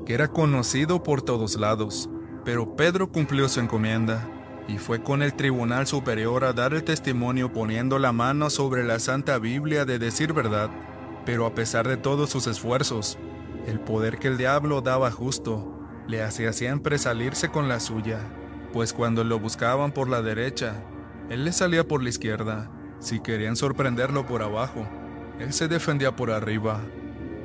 que 0.07 0.15
era 0.15 0.29
conocido 0.29 1.03
por 1.03 1.23
todos 1.23 1.59
lados, 1.59 2.09
pero 2.45 2.77
Pedro 2.77 3.11
cumplió 3.11 3.49
su 3.49 3.59
encomienda 3.59 4.29
y 4.69 4.79
fue 4.79 5.03
con 5.03 5.21
el 5.21 5.35
Tribunal 5.35 5.89
Superior 5.89 6.45
a 6.45 6.53
dar 6.53 6.73
el 6.73 6.85
testimonio 6.85 7.53
poniendo 7.53 7.99
la 7.99 8.13
mano 8.13 8.49
sobre 8.49 8.85
la 8.85 9.01
Santa 9.01 9.41
Biblia 9.41 9.85
de 9.85 9.99
decir 9.99 10.33
verdad, 10.33 10.71
pero 11.27 11.47
a 11.47 11.55
pesar 11.57 11.89
de 11.89 11.97
todos 11.97 12.31
sus 12.31 12.47
esfuerzos, 12.47 13.19
el 13.67 13.81
poder 13.81 14.19
que 14.19 14.29
el 14.29 14.39
diablo 14.39 14.81
daba 14.81 15.11
justo 15.11 15.81
le 16.07 16.23
hacía 16.23 16.53
siempre 16.53 16.97
salirse 16.97 17.49
con 17.49 17.69
la 17.69 17.81
suya, 17.81 18.21
pues 18.73 18.93
cuando 18.93 19.25
lo 19.25 19.41
buscaban 19.41 19.91
por 19.91 20.09
la 20.09 20.23
derecha, 20.23 20.85
él 21.29 21.45
le 21.45 21.51
salía 21.51 21.89
por 21.89 22.05
la 22.05 22.09
izquierda, 22.09 22.71
si 23.01 23.19
querían 23.19 23.57
sorprenderlo 23.57 24.27
por 24.27 24.45
abajo, 24.45 24.87
él 25.41 25.53
se 25.53 25.67
defendía 25.67 26.15
por 26.15 26.31
arriba 26.31 26.81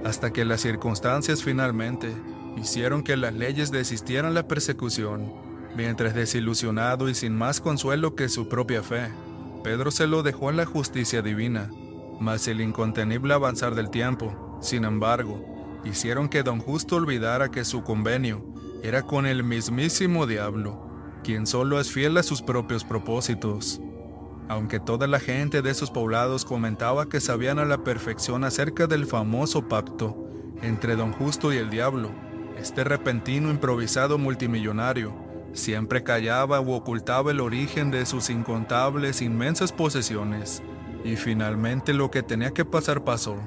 hasta 0.06 0.32
que 0.32 0.46
las 0.46 0.62
circunstancias 0.62 1.44
finalmente 1.44 2.14
hicieron 2.58 3.02
que 3.02 3.18
las 3.18 3.34
leyes 3.34 3.72
desistieran 3.72 4.36
la 4.36 4.48
persecución, 4.48 5.34
mientras 5.76 6.14
desilusionado 6.14 7.10
y 7.10 7.16
sin 7.16 7.36
más 7.36 7.60
consuelo 7.60 8.16
que 8.16 8.30
su 8.30 8.48
propia 8.48 8.84
fe, 8.84 9.10
Pedro 9.64 9.90
se 9.90 10.06
lo 10.06 10.22
dejó 10.22 10.52
en 10.52 10.58
la 10.58 10.68
justicia 10.68 11.24
divina, 11.24 11.72
mas 12.20 12.48
el 12.48 12.62
incontenible 12.62 13.34
avanzar 13.34 13.74
del 13.74 13.90
tiempo, 13.90 14.60
sin 14.62 14.86
embargo, 14.86 15.44
hicieron 15.84 16.30
que 16.30 16.44
don 16.44 16.60
Justo 16.60 16.98
olvidara 16.98 17.50
que 17.50 17.66
su 17.66 17.82
convenio 17.82 18.46
era 18.84 19.02
con 19.02 19.26
el 19.26 19.44
mismísimo 19.44 20.28
diablo, 20.28 20.88
quien 21.24 21.48
solo 21.48 21.80
es 21.80 21.92
fiel 21.92 22.16
a 22.18 22.24
sus 22.24 22.44
propios 22.44 22.84
propósitos. 22.84 23.82
Aunque 24.48 24.80
toda 24.80 25.08
la 25.08 25.20
gente 25.20 25.62
de 25.62 25.72
esos 25.72 25.90
poblados 25.90 26.46
comentaba 26.46 27.10
que 27.10 27.20
sabían 27.20 27.58
a 27.58 27.66
la 27.66 27.84
perfección 27.84 28.44
acerca 28.44 28.86
del 28.86 29.08
famoso 29.08 29.68
pacto 29.68 30.30
entre 30.62 30.96
don 30.96 31.12
Justo 31.14 31.52
y 31.52 31.58
el 31.58 31.70
diablo, 31.70 32.12
este 32.58 32.84
repentino 32.84 33.50
improvisado 33.50 34.18
multimillonario 34.18 35.14
siempre 35.54 36.04
callaba 36.04 36.62
u 36.62 36.74
ocultaba 36.74 37.32
el 37.32 37.40
origen 37.40 37.90
de 37.90 38.06
sus 38.06 38.30
incontables 38.30 39.22
inmensas 39.22 39.72
posesiones. 39.72 40.62
Y 41.04 41.16
finalmente 41.16 41.94
lo 41.94 42.12
que 42.12 42.24
tenía 42.24 42.52
que 42.52 42.66
pasar 42.66 43.04
pasó, 43.04 43.38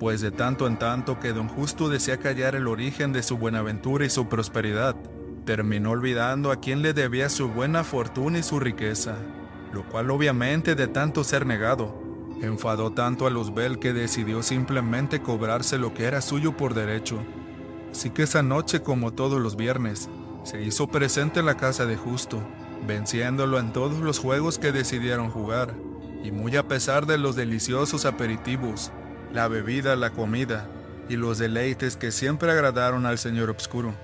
pues 0.00 0.20
de 0.20 0.30
tanto 0.30 0.66
en 0.66 0.78
tanto 0.78 1.20
que 1.20 1.32
don 1.32 1.48
Justo 1.48 1.88
decía 1.88 2.18
callar 2.18 2.54
el 2.54 2.68
origen 2.68 3.12
de 3.12 3.22
su 3.22 3.36
buenaventura 3.36 4.06
y 4.06 4.10
su 4.10 4.28
prosperidad, 4.28 4.96
terminó 5.44 5.90
olvidando 5.90 6.50
a 6.50 6.56
quien 6.56 6.80
le 6.80 6.94
debía 6.94 7.28
su 7.28 7.48
buena 7.48 7.84
fortuna 7.84 8.38
y 8.38 8.42
su 8.42 8.60
riqueza 8.60 9.16
lo 9.72 9.84
cual 9.84 10.10
obviamente 10.10 10.74
de 10.74 10.88
tanto 10.88 11.24
ser 11.24 11.46
negado, 11.46 11.94
enfadó 12.42 12.92
tanto 12.92 13.26
a 13.26 13.30
Luzbel 13.30 13.78
que 13.78 13.92
decidió 13.92 14.42
simplemente 14.42 15.20
cobrarse 15.20 15.78
lo 15.78 15.94
que 15.94 16.04
era 16.04 16.20
suyo 16.20 16.56
por 16.56 16.74
derecho. 16.74 17.18
Así 17.90 18.10
que 18.10 18.22
esa 18.22 18.42
noche, 18.42 18.82
como 18.82 19.12
todos 19.12 19.40
los 19.40 19.56
viernes, 19.56 20.08
se 20.44 20.62
hizo 20.62 20.88
presente 20.88 21.40
en 21.40 21.46
la 21.46 21.56
casa 21.56 21.86
de 21.86 21.96
Justo, 21.96 22.40
venciéndolo 22.86 23.58
en 23.58 23.72
todos 23.72 23.98
los 23.98 24.18
juegos 24.18 24.58
que 24.58 24.72
decidieron 24.72 25.30
jugar, 25.30 25.74
y 26.22 26.30
muy 26.30 26.56
a 26.56 26.66
pesar 26.66 27.06
de 27.06 27.18
los 27.18 27.36
deliciosos 27.36 28.04
aperitivos, 28.04 28.92
la 29.32 29.48
bebida, 29.48 29.96
la 29.96 30.10
comida 30.10 30.68
y 31.08 31.16
los 31.16 31.38
deleites 31.38 31.96
que 31.96 32.12
siempre 32.12 32.50
agradaron 32.50 33.06
al 33.06 33.18
señor 33.18 33.50
obscuro, 33.50 33.94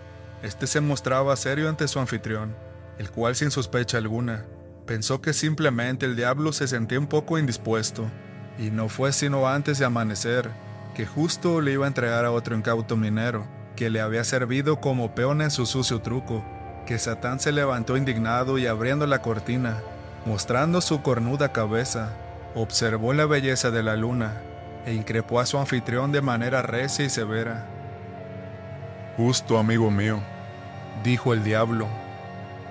este 0.42 0.66
se 0.66 0.80
mostraba 0.80 1.36
serio 1.36 1.68
ante 1.68 1.88
su 1.88 1.98
anfitrión, 1.98 2.54
el 2.98 3.10
cual 3.10 3.34
sin 3.34 3.50
sospecha 3.50 3.98
alguna 3.98 4.44
Pensó 4.86 5.22
que 5.22 5.32
simplemente 5.32 6.04
el 6.04 6.14
diablo 6.14 6.52
se 6.52 6.68
sentía 6.68 6.98
un 6.98 7.06
poco 7.06 7.38
indispuesto, 7.38 8.04
y 8.58 8.70
no 8.70 8.88
fue 8.88 9.12
sino 9.12 9.48
antes 9.48 9.78
de 9.78 9.86
amanecer 9.86 10.50
que 10.94 11.06
justo 11.06 11.60
le 11.60 11.72
iba 11.72 11.86
a 11.86 11.88
entregar 11.88 12.24
a 12.24 12.30
otro 12.30 12.54
incauto 12.54 12.96
minero, 12.96 13.46
que 13.76 13.90
le 13.90 14.00
había 14.00 14.24
servido 14.24 14.80
como 14.80 15.14
peón 15.14 15.42
en 15.42 15.50
su 15.50 15.66
sucio 15.66 16.00
truco, 16.00 16.44
que 16.86 16.98
Satán 16.98 17.40
se 17.40 17.50
levantó 17.50 17.96
indignado 17.96 18.58
y 18.58 18.66
abriendo 18.66 19.06
la 19.06 19.22
cortina, 19.22 19.80
mostrando 20.26 20.80
su 20.80 21.02
cornuda 21.02 21.52
cabeza, 21.52 22.10
observó 22.54 23.12
la 23.12 23.26
belleza 23.26 23.70
de 23.70 23.82
la 23.82 23.96
luna 23.96 24.40
e 24.86 24.92
increpó 24.92 25.40
a 25.40 25.46
su 25.46 25.58
anfitrión 25.58 26.12
de 26.12 26.20
manera 26.20 26.62
recia 26.62 27.04
y 27.04 27.10
severa. 27.10 27.66
Justo 29.16 29.58
amigo 29.58 29.90
mío, 29.90 30.20
dijo 31.02 31.32
el 31.32 31.42
diablo, 31.42 31.88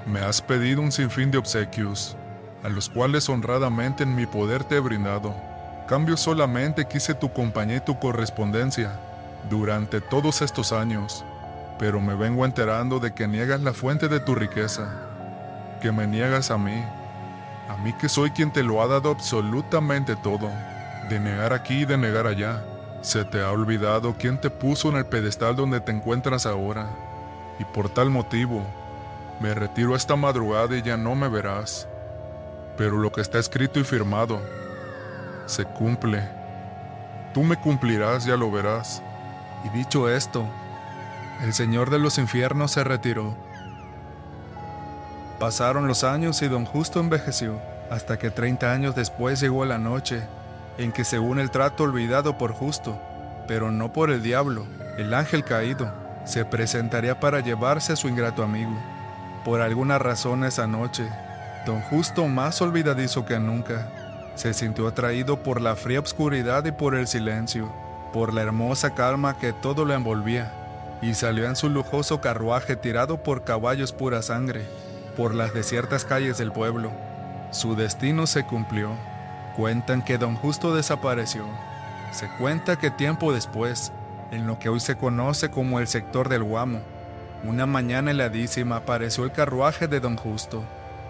me 0.06 0.20
has 0.20 0.42
pedido 0.42 0.82
un 0.82 0.92
sinfín 0.92 1.32
de 1.32 1.38
obsequios, 1.38 2.18
a 2.64 2.70
los 2.70 2.90
cuales 2.90 3.30
honradamente 3.30 4.04
en 4.04 4.16
mi 4.16 4.26
poder 4.26 4.64
te 4.64 4.76
he 4.76 4.80
brindado. 4.80 5.34
Cambio 5.88 6.18
solamente 6.18 6.86
quise 6.88 7.14
tu 7.14 7.32
compañía 7.32 7.78
y 7.78 7.82
tu 7.82 7.98
correspondencia 8.00 8.92
durante 9.50 10.02
todos 10.02 10.42
estos 10.42 10.72
años, 10.72 11.24
pero 11.80 12.00
me 12.02 12.16
vengo 12.16 12.46
enterando 12.46 13.00
de 13.00 13.14
que 13.14 13.28
niegas 13.28 13.62
la 13.62 13.74
fuente 13.74 14.08
de 14.08 14.20
tu 14.20 14.36
riqueza. 14.36 15.10
que 15.82 15.92
me 15.92 16.08
niegas 16.08 16.50
a 16.50 16.58
mí, 16.58 16.82
a 17.68 17.76
mí 17.84 17.92
que 17.92 18.08
soy 18.08 18.32
quien 18.32 18.54
te 18.54 18.64
lo 18.64 18.82
ha 18.82 18.88
dado 18.88 19.12
absolutamente 19.12 20.16
todo, 20.16 20.50
de 21.10 21.20
negar 21.20 21.52
aquí 21.52 21.82
y 21.82 21.86
de 21.86 21.98
negar 21.98 22.26
allá. 22.26 22.64
Se 23.02 23.26
te 23.26 23.42
ha 23.42 23.52
olvidado 23.52 24.16
quién 24.18 24.40
te 24.40 24.50
puso 24.50 24.90
en 24.90 24.96
el 24.96 25.06
pedestal 25.06 25.58
donde 25.58 25.82
te 25.82 25.92
encuentras 25.92 26.46
ahora, 26.46 26.88
y 27.60 27.66
por 27.66 27.90
tal 27.90 28.10
motivo, 28.10 28.66
me 29.44 29.54
retiro 29.54 29.94
esta 29.94 30.16
madrugada 30.16 30.78
y 30.78 30.82
ya 30.82 30.96
no 30.96 31.16
me 31.16 31.28
verás. 31.28 31.86
Pero 32.78 32.98
lo 32.98 33.12
que 33.12 33.20
está 33.20 33.40
escrito 33.40 33.78
y 33.78 33.84
firmado, 33.84 34.42
se 35.48 35.66
cumple. 35.66 36.24
Tú 37.34 37.44
me 37.44 37.60
cumplirás, 37.60 38.24
ya 38.24 38.38
lo 38.38 38.50
verás. 38.50 39.04
Y 39.66 39.78
dicho 39.78 40.08
esto, 40.08 40.48
el 41.42 41.52
Señor 41.54 41.90
de 41.90 42.00
los 42.00 42.20
infiernos 42.20 42.72
se 42.72 42.86
retiró. 42.86 43.36
Pasaron 45.42 45.90
los 45.90 46.06
años 46.06 46.42
y 46.42 46.48
don 46.48 46.64
Justo 46.64 47.02
envejeció, 47.02 47.60
hasta 47.92 48.18
que 48.18 48.32
30 48.32 48.72
años 48.72 48.96
después 48.96 49.42
llegó 49.42 49.66
la 49.66 49.78
noche, 49.78 50.24
en 50.78 50.94
que 50.94 51.04
según 51.04 51.40
el 51.40 51.52
trato 51.52 51.84
olvidado 51.84 52.38
por 52.38 52.54
Justo, 52.54 52.98
pero 53.46 53.72
no 53.72 53.92
por 53.92 54.10
el 54.10 54.24
diablo, 54.24 54.66
el 54.98 55.14
ángel 55.14 55.44
caído, 55.44 55.94
se 56.24 56.46
presentaría 56.46 57.20
para 57.20 57.42
llevarse 57.42 57.92
a 57.92 57.98
su 57.98 58.08
ingrato 58.08 58.42
amigo. 58.42 58.72
Por 59.44 59.62
alguna 59.62 60.00
razón 60.00 60.44
esa 60.46 60.68
noche, 60.68 61.08
don 61.66 61.82
Justo, 61.82 62.28
más 62.28 62.62
olvidadizo 62.62 63.26
que 63.26 63.40
nunca, 63.40 63.90
se 64.36 64.54
sintió 64.54 64.88
atraído 64.88 65.44
por 65.44 65.60
la 65.62 65.76
fría 65.76 66.00
oscuridad 66.00 66.66
y 66.66 66.72
por 66.72 66.96
el 66.96 67.08
silencio, 67.08 67.72
por 68.14 68.34
la 68.34 68.42
hermosa 68.42 68.96
calma 68.96 69.38
que 69.38 69.52
todo 69.52 69.86
lo 69.86 69.94
envolvía, 69.94 70.54
y 71.02 71.14
salió 71.14 71.48
en 71.48 71.58
su 71.58 71.70
lujoso 71.70 72.22
carruaje 72.22 72.78
tirado 72.78 73.22
por 73.22 73.44
caballos 73.44 73.92
pura 73.92 74.22
sangre, 74.22 74.66
por 75.18 75.36
las 75.36 75.54
desiertas 75.54 76.06
calles 76.06 76.38
del 76.38 76.52
pueblo. 76.52 76.92
Su 77.52 77.76
destino 77.76 78.26
se 78.26 78.46
cumplió. 78.46 78.92
Cuentan 79.56 80.04
que 80.04 80.18
don 80.18 80.36
Justo 80.36 80.74
desapareció. 80.74 81.46
Se 82.12 82.28
cuenta 82.40 82.78
que 82.78 82.90
tiempo 82.90 83.34
después, 83.34 83.92
en 84.32 84.48
lo 84.48 84.58
que 84.58 84.70
hoy 84.70 84.80
se 84.80 84.96
conoce 84.96 85.52
como 85.52 85.80
el 85.80 85.88
sector 85.88 86.30
del 86.30 86.44
Guamo, 86.44 86.80
una 87.44 87.66
mañana 87.66 88.12
heladísima 88.12 88.78
apareció 88.78 89.26
el 89.26 89.32
carruaje 89.32 89.88
de 89.88 90.00
don 90.00 90.16
Justo, 90.16 90.64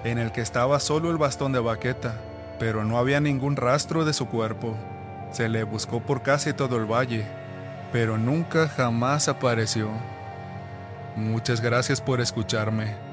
en 0.04 0.18
el 0.18 0.32
que 0.32 0.42
estaba 0.42 0.80
solo 0.80 1.12
el 1.12 1.18
bastón 1.18 1.52
de 1.52 1.60
baqueta, 1.60 2.16
pero 2.60 2.84
no 2.84 2.98
había 2.98 3.20
ningún 3.20 3.56
rastro 3.56 4.04
de 4.04 4.14
su 4.14 4.28
cuerpo. 4.28 4.76
Se 5.32 5.48
le 5.48 5.64
buscó 5.64 6.00
por 6.00 6.22
casi 6.22 6.54
todo 6.54 6.78
el 6.78 6.86
valle, 6.86 7.26
pero 7.92 8.18
nunca 8.18 8.68
jamás 8.68 9.28
apareció. 9.28 9.90
Muchas 11.16 11.62
gracias 11.62 12.02
por 12.02 12.20
escucharme. 12.20 13.13